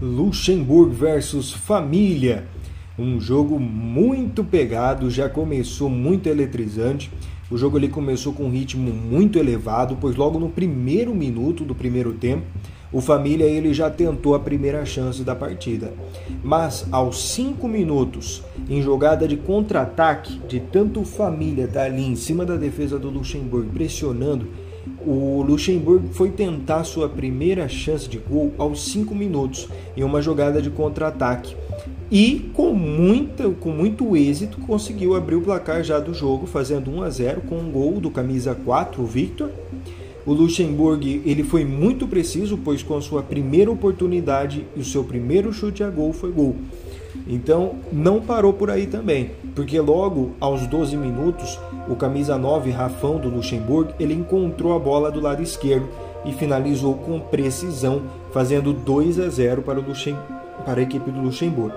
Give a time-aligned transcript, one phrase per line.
[0.00, 2.46] Luxemburgo versus Família.
[2.98, 7.12] Um jogo muito pegado, já começou muito eletrizante.
[7.50, 11.74] O jogo ali começou com um ritmo muito elevado, pois logo no primeiro minuto do
[11.74, 12.46] primeiro tempo,
[12.90, 15.92] o Família ele já tentou a primeira chance da partida.
[16.42, 22.06] Mas aos cinco minutos, em jogada de contra-ataque, de tanto o Família estar tá ali
[22.06, 24.48] em cima da defesa do Luxemburgo pressionando,
[25.06, 30.60] o Luxemburgo foi tentar sua primeira chance de gol aos 5 minutos em uma jogada
[30.60, 31.54] de contra-ataque
[32.10, 37.02] e com, muita, com muito êxito conseguiu abrir o placar já do jogo, fazendo 1
[37.02, 39.50] a 0 com um gol do camisa 4, o Victor.
[40.26, 45.52] O Luxemburgo ele foi muito preciso, pois com sua primeira oportunidade e o seu primeiro
[45.52, 46.56] chute a gol foi gol.
[47.30, 53.18] Então não parou por aí também, porque logo aos 12 minutos, o camisa 9 Rafão
[53.18, 55.88] do Luxemburgo, ele encontrou a bola do lado esquerdo
[56.24, 58.02] e finalizou com precisão,
[58.32, 60.18] fazendo 2 a 0 para, o Luxem...
[60.66, 61.76] para a equipe do Luxemburgo.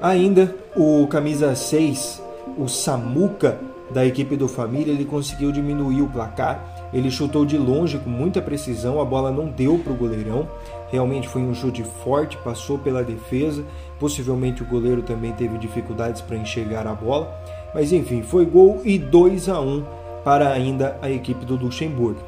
[0.00, 2.22] Ainda o camisa 6,
[2.56, 3.58] o Samuca
[3.90, 8.40] da equipe do Família, ele conseguiu diminuir o placar ele chutou de longe com muita
[8.40, 10.48] precisão, a bola não deu para o goleirão.
[10.90, 13.64] Realmente foi um chute forte, passou pela defesa.
[13.98, 17.34] Possivelmente o goleiro também teve dificuldades para enxergar a bola.
[17.74, 19.84] Mas enfim, foi gol e 2 a 1
[20.24, 22.20] para ainda a equipe do Luxemburgo.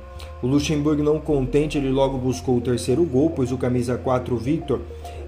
[0.43, 4.81] O Luxemburgo não contente, ele logo buscou o terceiro gol, pois o camisa 4 Victor,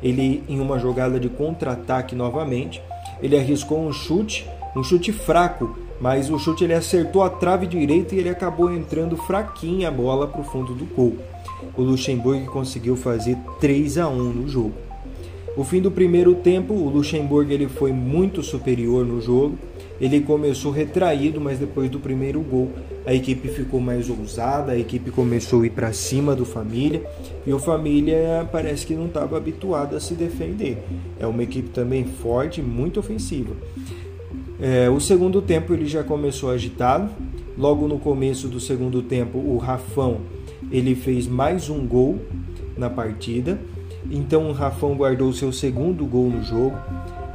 [0.02, 2.82] ele em uma jogada de contra-ataque novamente,
[3.22, 8.14] ele arriscou um chute, um chute fraco mas o chute ele acertou a trave direita
[8.14, 11.16] e ele acabou entrando fraquinha a bola para o fundo do gol.
[11.76, 14.72] O Luxemburgo conseguiu fazer 3 a 1 no jogo.
[15.56, 19.58] O fim do primeiro tempo, o Luxemburgo ele foi muito superior no jogo.
[20.00, 22.70] Ele começou retraído, mas depois do primeiro gol,
[23.04, 27.02] a equipe ficou mais ousada, a equipe começou a ir para cima do Família,
[27.46, 30.78] e o Família parece que não estava habituado a se defender.
[31.18, 33.54] É uma equipe também forte, muito ofensiva.
[34.62, 37.10] É, o segundo tempo ele já começou agitado.
[37.56, 40.18] Logo no começo do segundo tempo, o Rafão
[40.70, 42.18] ele fez mais um gol
[42.76, 43.58] na partida.
[44.10, 46.76] Então o Rafão guardou seu segundo gol no jogo.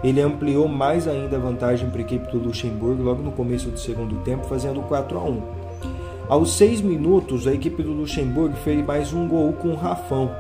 [0.04, 3.80] Ele ampliou mais ainda a vantagem para a equipe do Luxemburgo logo no começo do
[3.80, 5.42] segundo tempo, fazendo 4 a 1.
[6.30, 10.32] Aos seis minutos, a equipe do Luxemburgo fez mais um gol com o Rafão.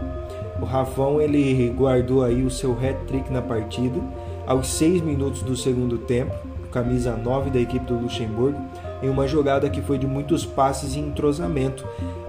[0.61, 3.99] O Rafão ele guardou aí o seu hat-trick na partida
[4.45, 6.33] aos seis minutos do segundo tempo
[6.75, 8.59] camisa 9 da equipe do Luxemburgo,
[9.01, 11.87] em uma jogada que foi de muitos passes e entrosamento.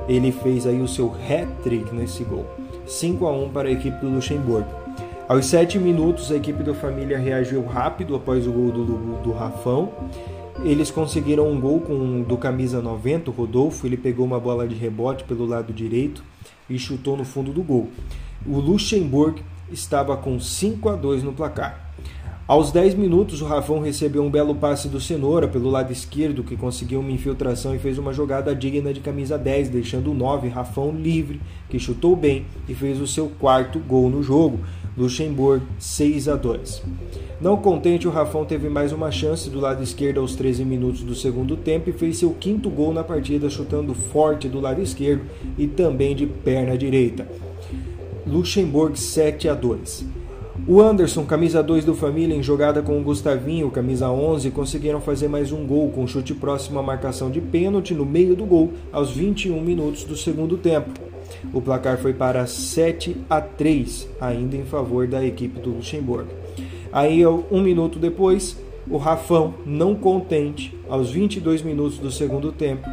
[0.09, 2.47] Ele fez aí o seu hat-trick nesse gol.
[2.87, 4.69] 5 a 1 para a equipe do Luxemburgo.
[5.29, 8.85] Aos 7 minutos, a equipe do Família reagiu rápido após o gol do,
[9.21, 9.93] do, Rafão.
[10.63, 13.85] Eles conseguiram um gol com do camisa 90, o Rodolfo.
[13.85, 16.23] Ele pegou uma bola de rebote pelo lado direito
[16.71, 17.89] e chutou no fundo do gol.
[18.47, 19.41] O Luxemburgo
[19.73, 21.87] estava com 5 a 2 no placar.
[22.49, 26.57] Aos 10 minutos, o Rafão recebeu um belo passe do Cenoura pelo lado esquerdo, que
[26.57, 30.93] conseguiu uma infiltração e fez uma jogada digna de camisa 10, deixando o 9, Rafão,
[30.93, 34.61] livre, que chutou bem e fez o seu quarto gol no jogo.
[34.97, 36.85] Luxemburgo 6 a 2.
[37.41, 41.17] Não contente, o Rafão teve mais uma chance do lado esquerdo aos 13 minutos do
[41.17, 45.25] segundo tempo e fez seu quinto gol na partida, chutando forte do lado esquerdo
[45.59, 47.27] e também de perna direita.
[48.25, 50.16] Luxemburgo 7 a 2.
[50.69, 55.29] O Anderson, camisa 2 do Família, em jogada com o Gustavinho, camisa 11, conseguiram fazer
[55.29, 59.13] mais um gol com chute próximo à marcação de pênalti no meio do gol, aos
[59.13, 60.91] 21 minutos do segundo tempo.
[61.55, 66.31] O placar foi para 7 a 3, ainda em favor da equipe do Luxemburgo.
[66.93, 68.61] Aí, um minuto depois,
[68.91, 72.89] o Rafão, não contente, aos 22 minutos do segundo tempo,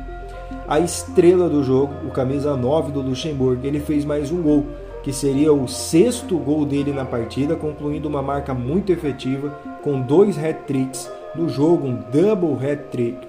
[0.68, 4.64] a estrela do jogo, o camisa 9 do Luxemburgo, ele fez mais um gol
[5.04, 9.50] que seria o sexto gol dele na partida, concluindo uma marca muito efetiva
[9.84, 13.28] com dois hat-tricks no jogo, um double hat-trick.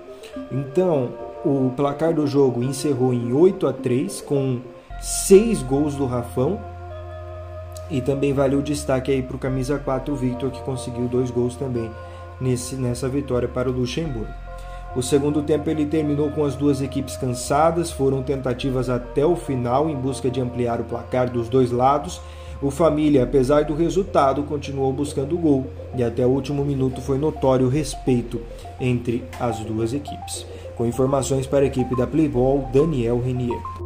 [0.52, 1.10] Então,
[1.44, 4.60] o placar do jogo encerrou em 8 a 3 com
[5.00, 6.60] seis gols do Rafão.
[7.90, 11.54] E também vale o destaque aí para o camisa 4 Victor que conseguiu dois gols
[11.54, 11.90] também
[12.40, 14.43] nesse, nessa vitória para o Luxemburgo.
[14.96, 19.90] O segundo tempo ele terminou com as duas equipes cansadas, foram tentativas até o final
[19.90, 22.20] em busca de ampliar o placar dos dois lados.
[22.62, 27.18] O Família, apesar do resultado, continuou buscando o gol e até o último minuto foi
[27.18, 28.40] notório o respeito
[28.80, 30.46] entre as duas equipes.
[30.76, 33.83] Com informações para a equipe da Playball, Daniel Renier.